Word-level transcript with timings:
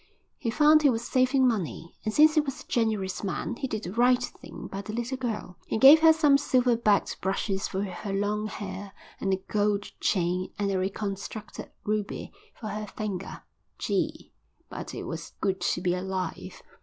He 0.39 0.49
found 0.49 0.81
he 0.81 0.89
was 0.89 1.05
saving 1.07 1.47
money, 1.47 1.93
and 2.03 2.11
since 2.11 2.33
he 2.33 2.41
was 2.41 2.61
a 2.63 2.67
generous 2.67 3.23
man 3.23 3.55
he 3.57 3.67
did 3.67 3.83
the 3.83 3.93
right 3.93 4.23
thing 4.23 4.65
by 4.65 4.81
the 4.81 4.93
little 4.93 5.15
girl: 5.19 5.57
he 5.67 5.77
gave 5.77 5.99
her 5.99 6.11
some 6.11 6.39
silver 6.39 6.75
backed 6.75 7.21
brushes 7.21 7.67
for 7.67 7.83
her 7.83 8.11
long 8.11 8.47
hair, 8.47 8.93
and 9.19 9.31
a 9.31 9.37
gold 9.47 9.91
chain, 9.99 10.49
and 10.57 10.71
a 10.71 10.79
reconstructed 10.79 11.69
ruby 11.85 12.31
for 12.55 12.69
her 12.69 12.87
finger. 12.87 13.43
Gee, 13.77 14.33
but 14.69 14.95
it 14.95 15.03
was 15.03 15.33
good 15.39 15.61
to 15.61 15.81
be 15.81 15.93
alive. 15.93 16.63